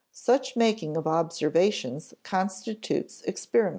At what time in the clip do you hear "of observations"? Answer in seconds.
0.97-2.15